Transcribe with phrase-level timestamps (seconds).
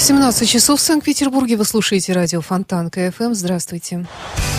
[0.00, 1.56] 17 часов в Санкт-Петербурге.
[1.56, 3.34] Вы слушаете радио Фонтан КФМ.
[3.34, 4.06] Здравствуйте.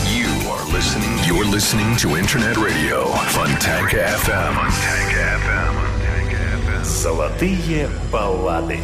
[0.06, 1.18] You are listening.
[1.26, 3.08] You're listening to Internet Radio.
[3.34, 4.72] Funtank FM.
[6.84, 8.78] Золотые баллады.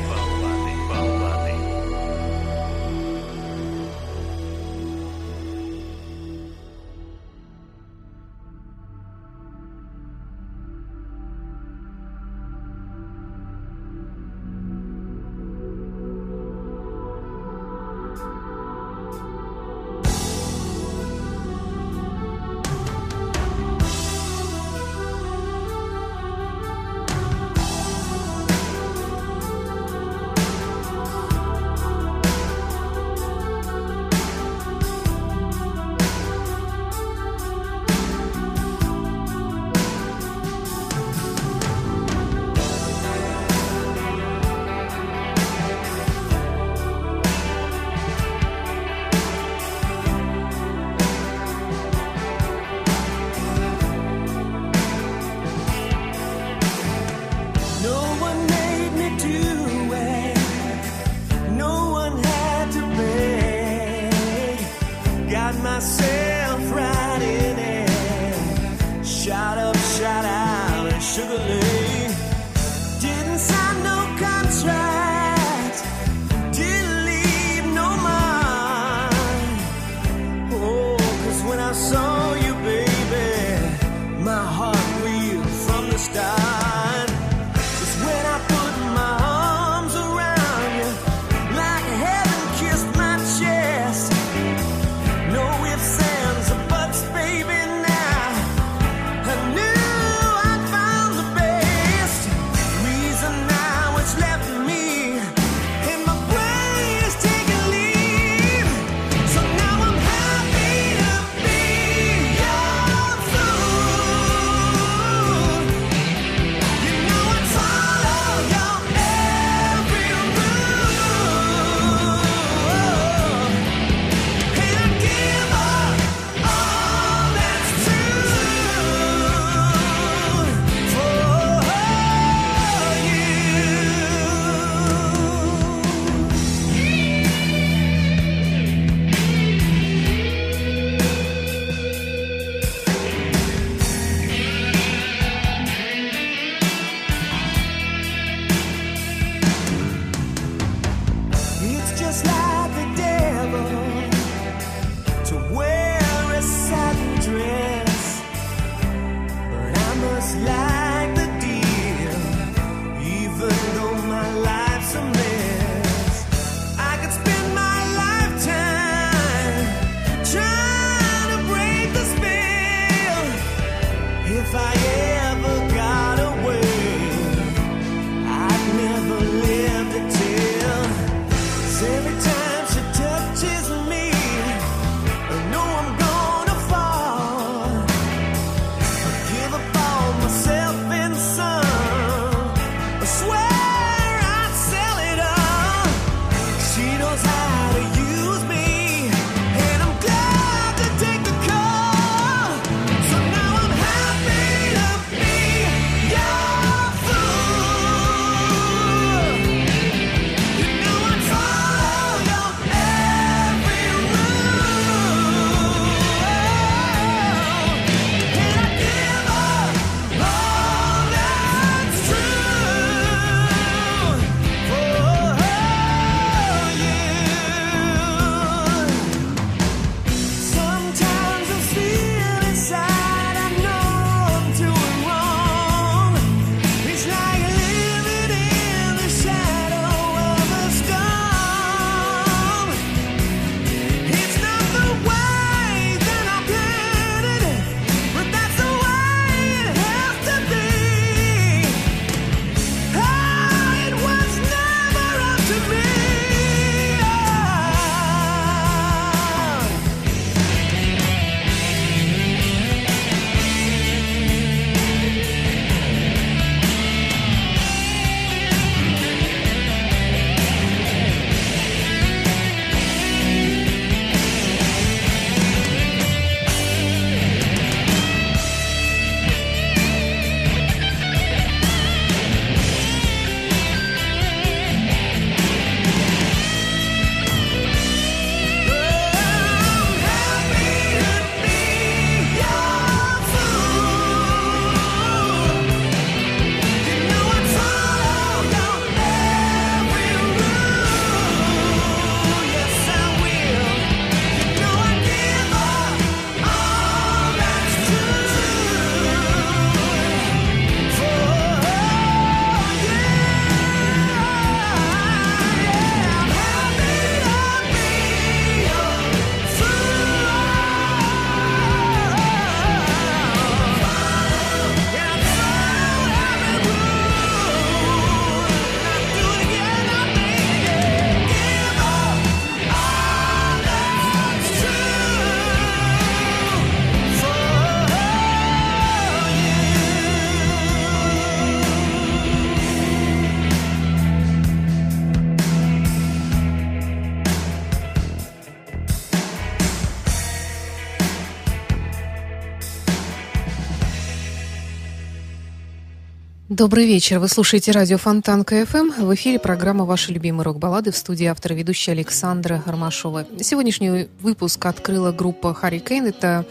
[356.67, 357.19] Добрый вечер.
[357.19, 358.91] Вы слушаете радио Фонтан КФМ.
[358.97, 363.25] В эфире программа «Ваши любимые рок-баллады» в студии автора ведущая Александра Ромашова.
[363.39, 366.07] Сегодняшний выпуск открыла группа «Hurricane».
[366.07, 366.45] Это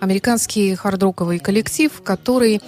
[0.00, 2.60] американский хард-роковый коллектив, который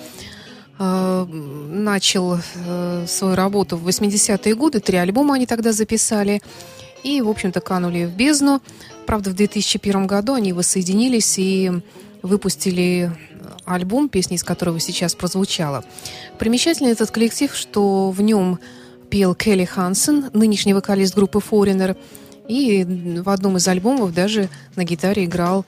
[0.79, 4.79] э, начал э, свою работу в 80-е годы.
[4.79, 6.43] Три альбома они тогда записали.
[7.03, 8.63] И, в общем-то, канули в бездну.
[9.05, 11.73] Правда, в 2001 году они воссоединились и
[12.25, 13.13] выпустили
[13.67, 15.85] альбом, песня из которого сейчас прозвучала.
[16.39, 18.59] Примечательный этот коллектив, что в нем
[19.11, 21.97] пел Келли Хансен, нынешний вокалист группы Foreigner,
[22.49, 22.85] и
[23.23, 25.67] в одном из альбомов даже на гитаре играл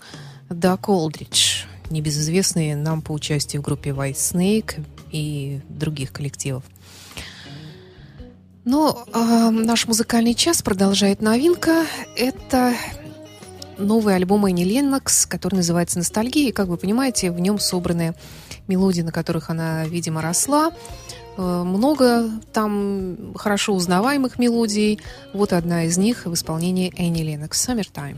[0.48, 6.64] Дак Олдридж, небезызвестный нам по участию в группе White Snake и других коллективов.
[8.64, 11.84] Но э, наш музыкальный час продолжает новинка.
[12.16, 12.74] Это
[13.78, 16.48] новый альбом Энни Леннокс, который называется «Ностальгия».
[16.48, 18.14] И, как вы понимаете, в нем собраны
[18.68, 20.72] мелодии, на которых она, видимо, росла.
[21.36, 25.00] Э, много там хорошо узнаваемых мелодий.
[25.32, 28.16] Вот одна из них в исполнении Энни Леннокс «Summertime».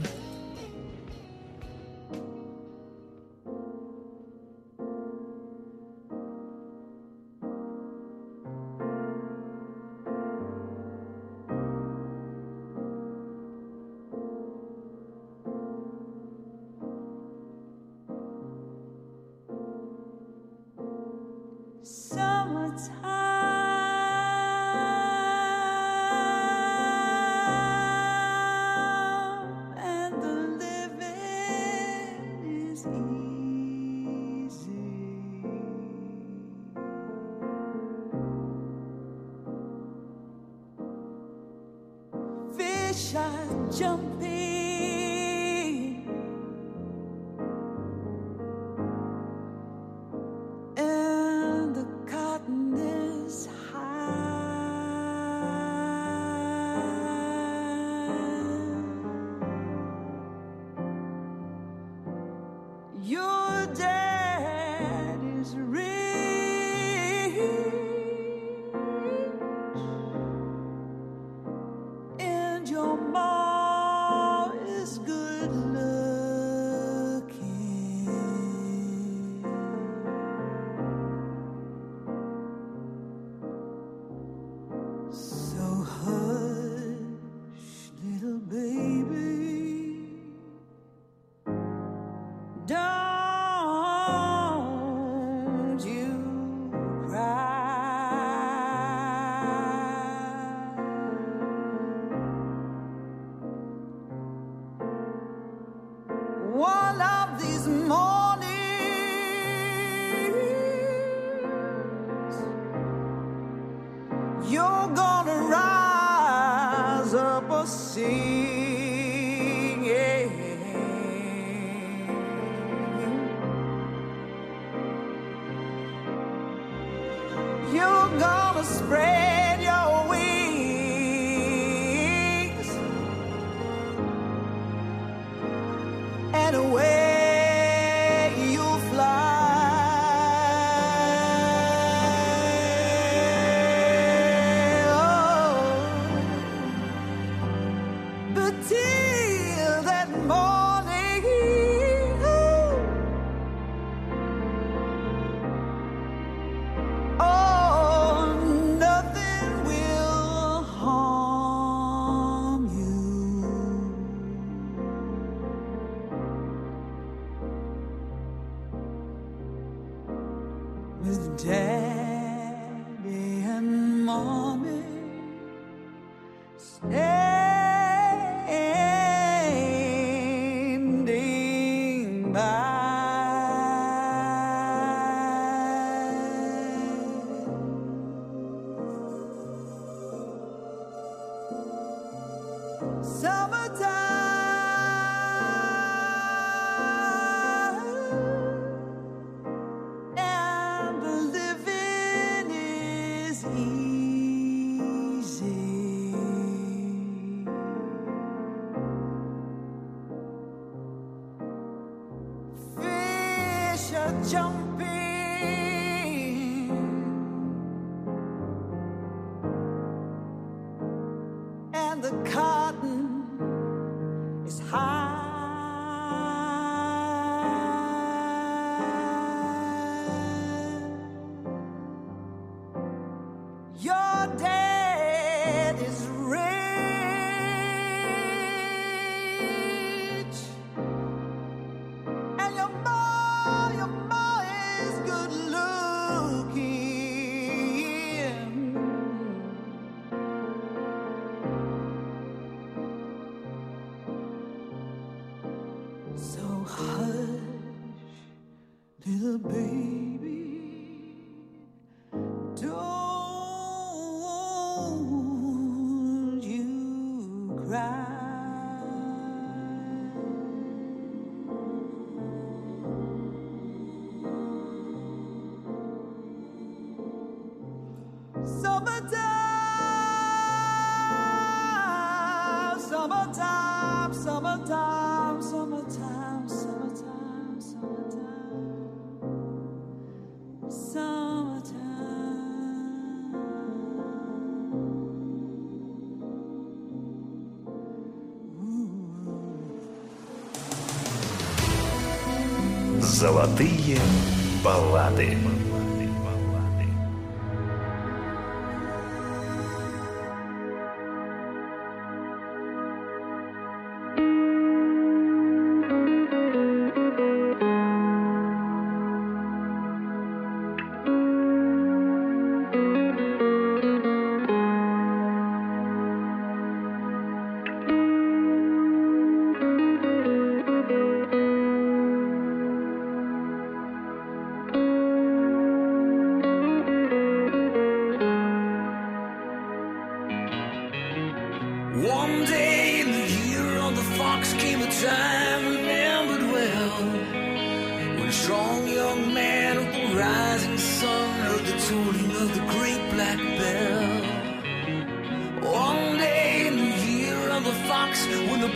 [148.50, 149.07] the tears.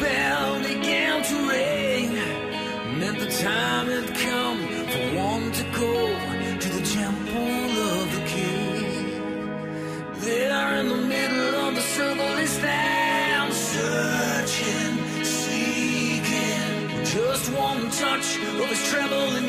[0.02, 2.10] bell began to ring,
[2.98, 4.60] Meant the time had come
[4.92, 5.92] for one to go
[6.62, 9.02] to the temple of the king.
[10.26, 14.94] There in the middle of the circle is them searching,
[15.24, 18.28] seeking, just one touch
[18.60, 19.41] of his trembling.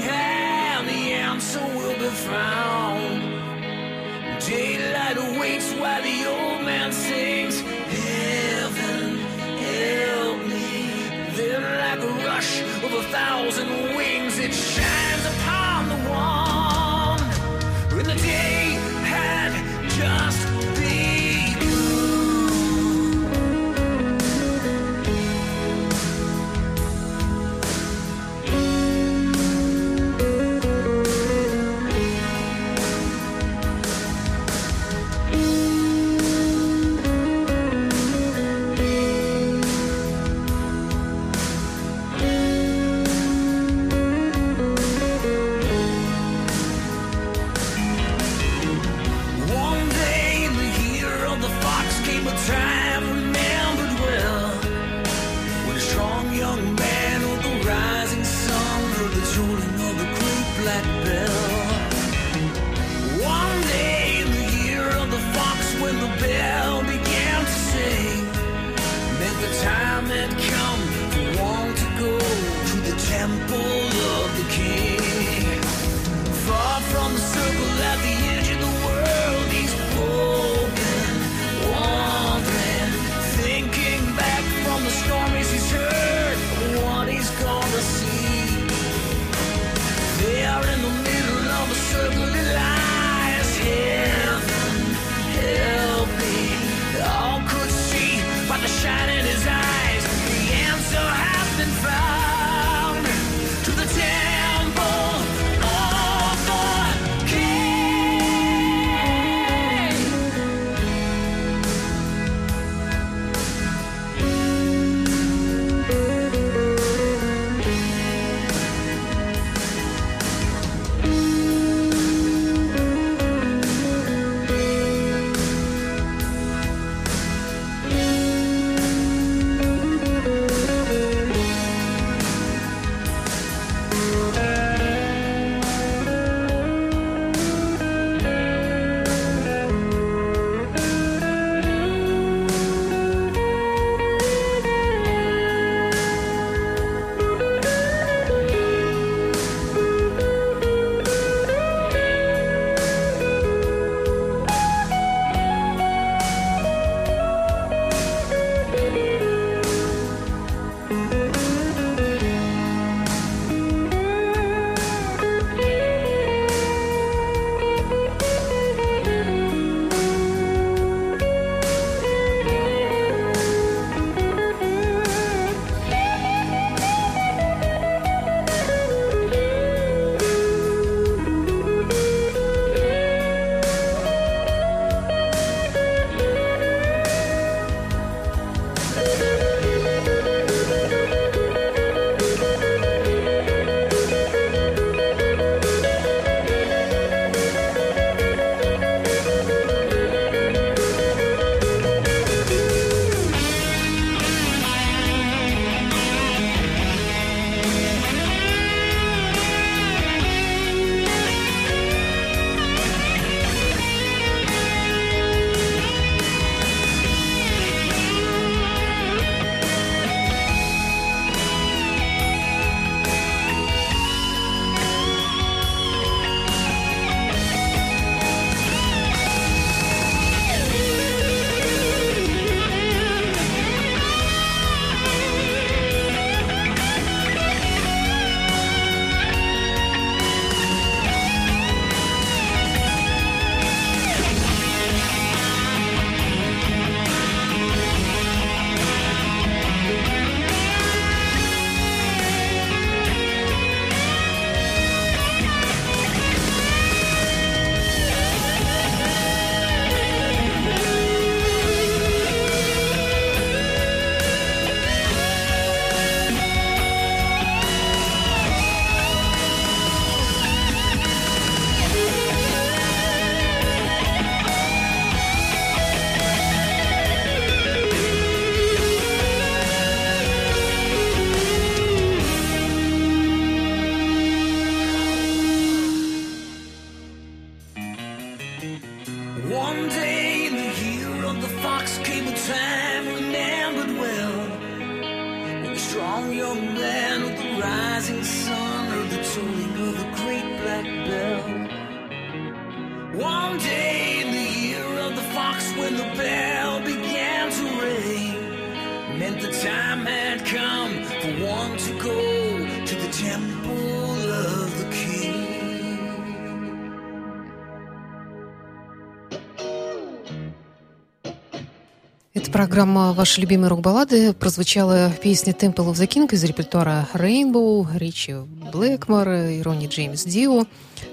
[322.54, 328.36] Программа «Ваши любимые рок-баллады» прозвучала песня «Temple of the King» из репертуара Rainbow, Ричи
[328.72, 330.68] Блэкмор и Ронни Джеймс Дио.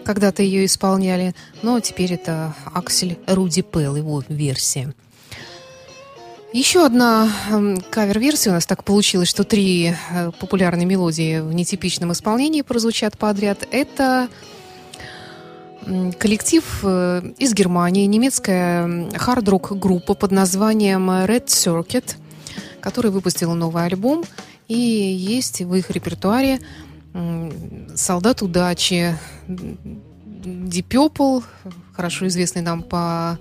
[0.05, 4.94] Когда-то ее исполняли, но теперь это Аксель Руди Пелл, его версия.
[6.53, 7.33] Еще одна
[7.90, 13.66] кавер-версия у нас так получилось, что три э, популярные мелодии в нетипичном исполнении прозвучат подряд.
[13.70, 14.29] Это
[16.19, 22.16] коллектив э, из Германии, немецкая хард-рок группа под названием Red Circuit,
[22.81, 24.25] который выпустила новый альбом.
[24.69, 26.61] И есть в их репертуаре
[27.95, 29.16] «Солдат удачи»,
[29.49, 31.45] Deep Purple,
[31.93, 33.38] хорошо известный нам по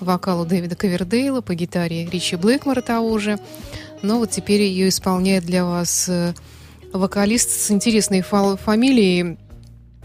[0.00, 3.38] вокалу Дэвида Ковердейла, по гитаре Ричи Блэкмора того же.
[4.02, 6.34] Но вот теперь ее исполняет для вас э,
[6.92, 9.38] вокалист с интересной фамилией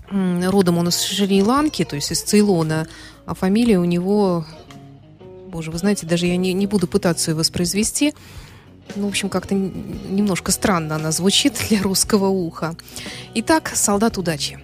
[0.09, 2.87] родом он из Шри-Ланки, то есть из Цейлона,
[3.25, 4.45] а фамилия у него,
[5.47, 8.13] боже, вы знаете, даже я не, не буду пытаться ее воспроизвести,
[8.95, 12.75] ну, в общем, как-то немножко странно она звучит для русского уха.
[13.33, 14.59] Итак, «Солдат удачи».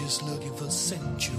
[0.00, 1.36] just looking for century.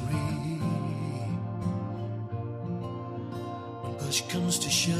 [3.81, 4.97] When push comes to shove,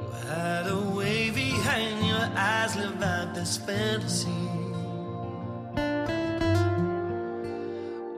[0.00, 4.42] you hide a behind your eyes, live out this fantasy.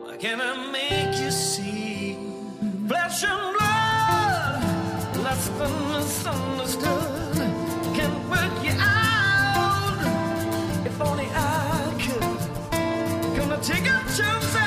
[0.05, 2.17] Why can't I make you see
[2.89, 5.23] flesh and blood?
[5.23, 6.94] Less than misunderstood.
[14.15, 14.23] 就
[14.53, 14.64] 在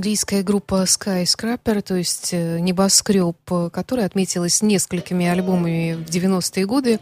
[0.00, 7.00] английская группа Skyscraper, то есть э, небоскреб, э, которая отметилась несколькими альбомами в 90-е годы.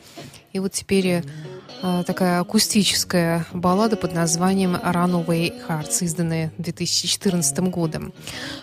[0.52, 8.12] И вот теперь э, такая акустическая баллада под названием «Runaway Hearts», изданная 2014 годом.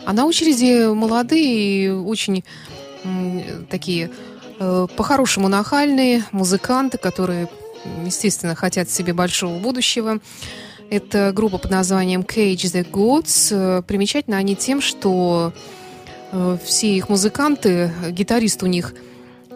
[0.03, 2.43] А на очереди молодые и очень
[3.69, 4.11] такие
[4.59, 7.47] по-хорошему нахальные музыканты, которые,
[8.03, 10.19] естественно, хотят себе большого будущего.
[10.89, 13.49] Это группа под названием Cage the Gods.
[13.51, 15.53] Э, Примечательно они тем, что
[16.31, 18.93] э, все их музыканты, гитарист у них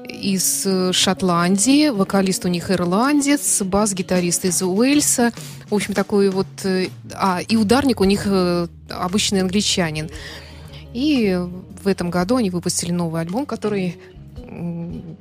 [0.08, 5.32] из э, Шотландии, вокалист у них ирландец, бас-гитарист из Уэльса.
[5.70, 6.48] В общем, такой вот...
[7.14, 8.28] А, и ударник у них
[8.90, 10.10] обычный англичанин.
[10.94, 11.40] И
[11.84, 14.00] в этом году они выпустили новый альбом, который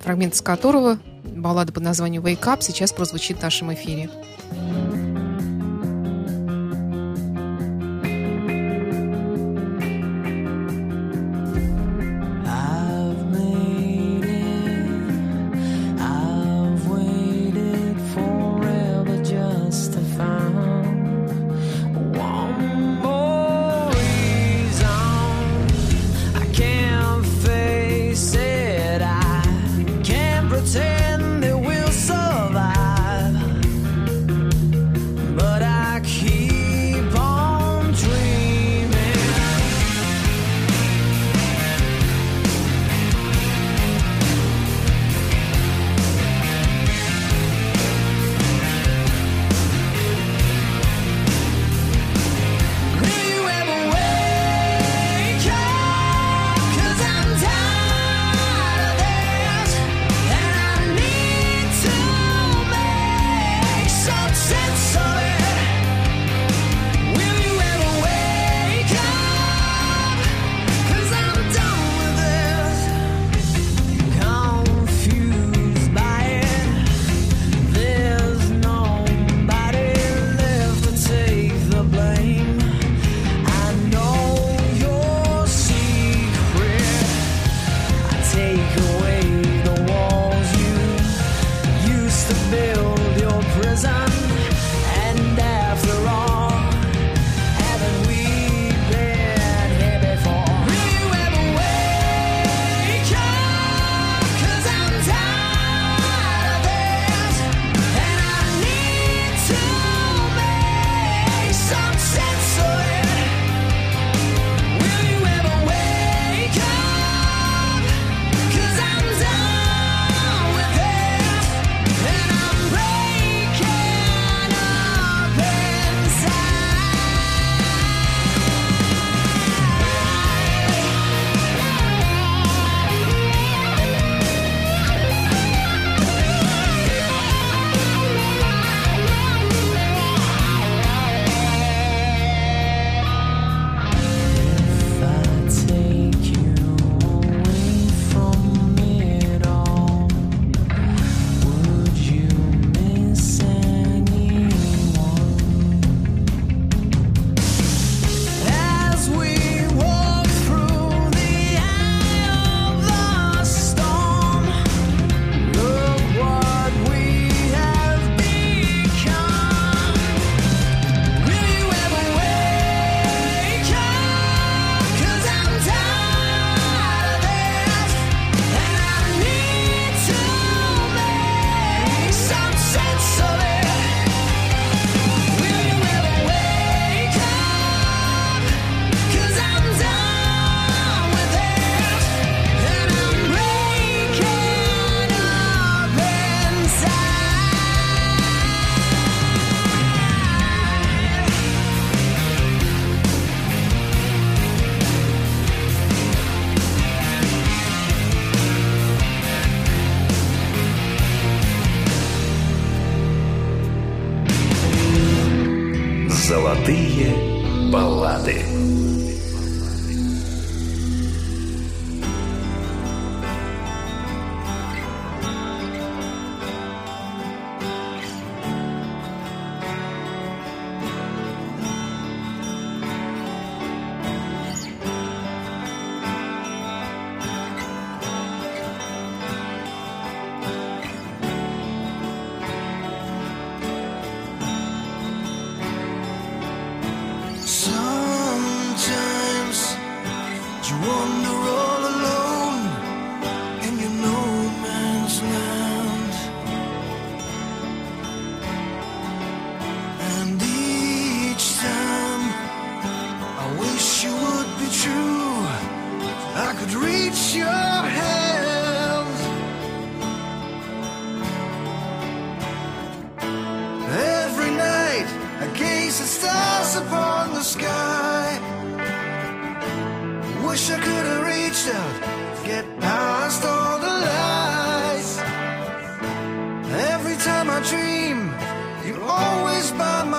[0.03, 4.09] фрагмент из которого, баллада под названием «Wake Up», сейчас прозвучит в нашем эфире.
[4.51, 5.08] thank you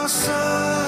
[0.10, 0.79] sun.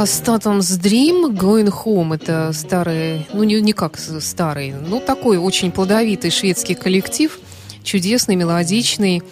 [0.00, 2.14] Atoms Dream, Going Home.
[2.14, 7.38] Это старый, ну не, не как старый, ну такой очень плодовитый шведский коллектив,
[7.82, 9.22] чудесный, мелодичный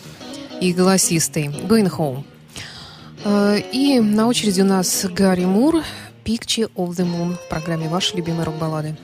[0.61, 1.47] и голосистый.
[1.47, 2.25] Going Home.
[3.25, 5.83] Э, И на очереди у нас Гарри Мур,
[6.25, 8.95] Picture of the Moon в программе «Ваши любимые рок-баллады».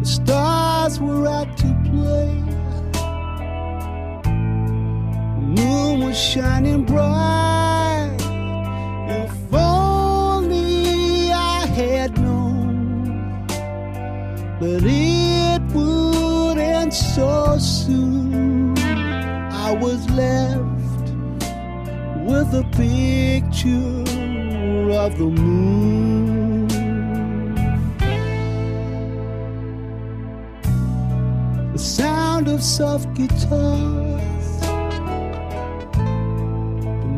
[0.00, 2.32] The stars were out to play.
[5.34, 8.16] The moon was shining bright.
[9.10, 13.46] If only I had known
[14.60, 18.78] that it would end so soon.
[18.78, 21.10] I was left
[22.24, 24.00] with a picture
[24.96, 26.19] of the moon.
[32.40, 34.60] Sound of soft guitars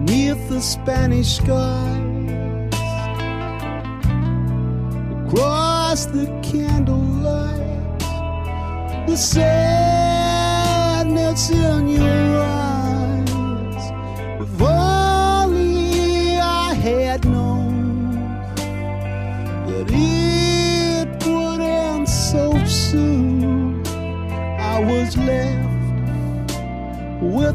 [0.04, 2.74] beneath the Spanish skies
[5.26, 8.00] across the candlelight
[9.06, 10.60] the sadness
[11.50, 12.61] in your eyes.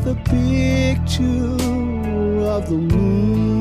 [0.08, 1.26] A picture
[2.40, 3.57] of the moon.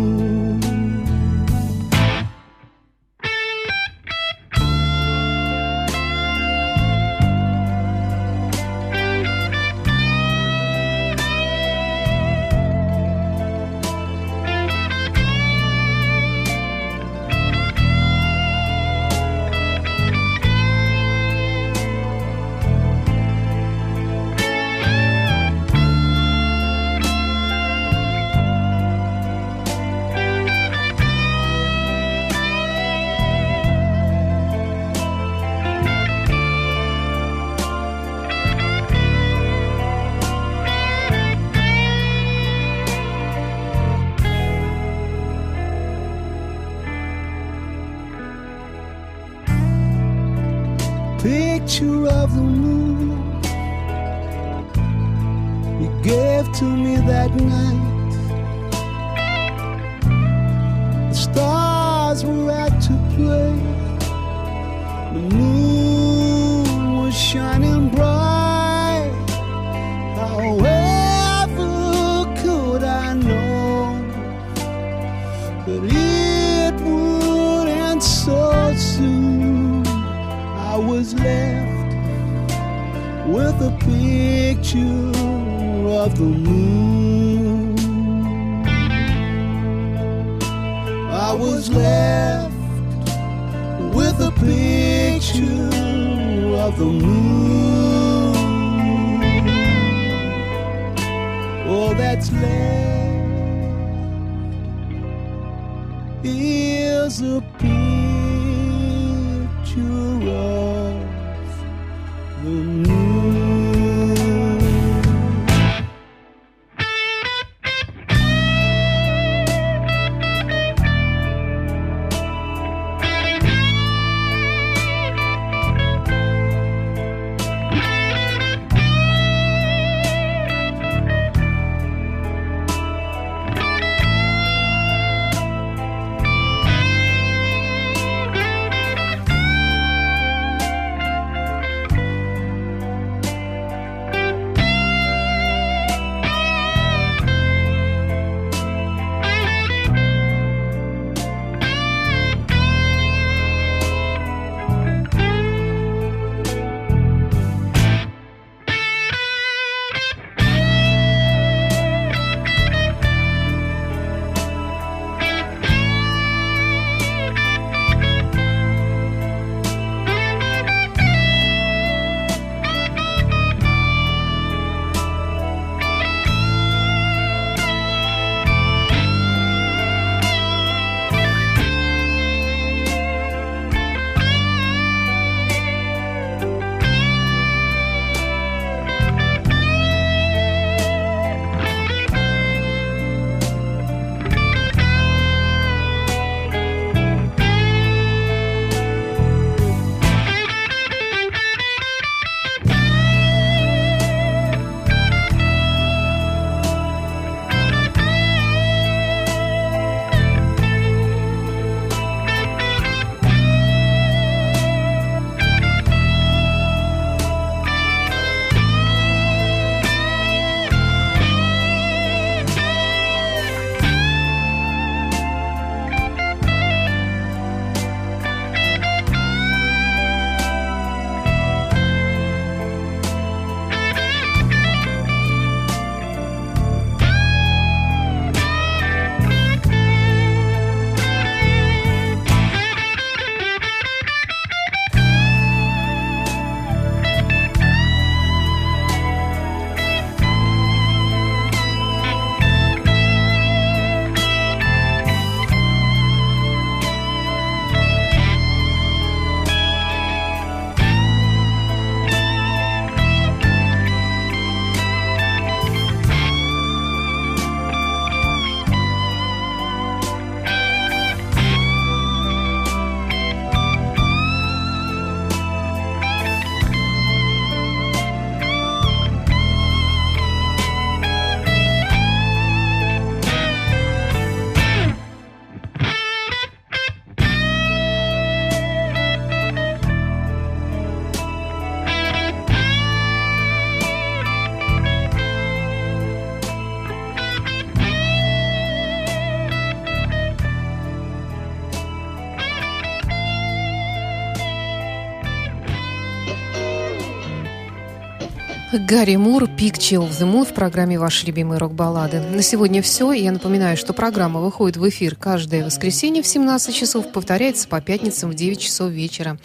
[308.78, 312.20] Гэри Мур, Picture of the Moon в программе «Ваши любимые рок-баллады».
[312.20, 313.12] На сегодня все.
[313.12, 318.30] Я напоминаю, что программа выходит в эфир каждое воскресенье в 17 часов, повторяется по пятницам
[318.30, 319.38] в 9 часов вечера.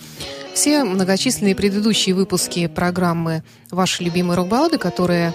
[0.53, 5.33] Все многочисленные предыдущие выпуски программы «Ваши любимые рок-баллады», которые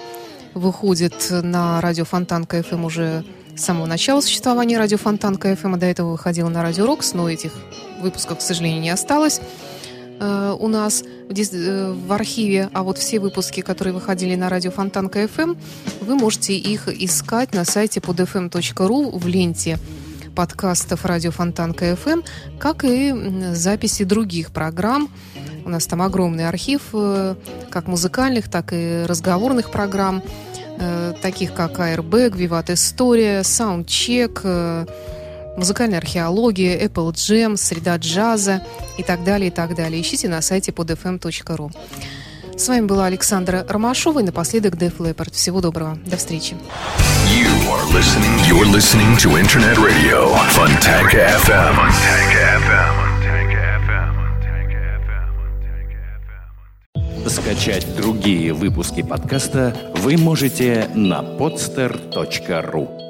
[0.53, 3.23] выходят на радио Фонтан КФМ уже
[3.55, 7.29] с самого начала существования радио Фонтан КФМ, а до этого выходила на радио Рокс, но
[7.29, 7.51] этих
[7.99, 9.41] выпусков, к сожалению, не осталось
[10.19, 15.09] э, у нас э, в архиве, а вот все выпуски, которые выходили на радио Фонтан
[15.09, 15.55] КФМ,
[16.01, 19.77] вы можете их искать на сайте podfm.ru в ленте
[20.35, 22.21] подкастов радио Фонтан КФМ,
[22.59, 23.13] как и
[23.53, 25.09] записи других программ.
[25.65, 27.35] У нас там огромный архив э,
[27.69, 30.21] как музыкальных, так и разговорных программ,
[31.23, 34.85] таких как Airbag, Виват История, Soundcheck, э,
[35.57, 38.63] музыкальная археология, Apple Jam, среда джаза
[38.97, 40.01] и так далее, и так далее.
[40.01, 41.71] Ищите на сайте podfm.ru.
[42.55, 45.33] С вами была Александра Ромашова и напоследок Def Leppard.
[45.33, 45.99] Всего доброго.
[46.05, 46.55] До встречи.
[47.29, 48.39] You are listening.
[48.47, 51.75] You're listening to Internet Radio Funtank FM.
[51.75, 52.33] Funtank
[52.63, 53.07] FM.
[57.29, 63.06] Скачать другие выпуски подкаста вы можете на podster.ru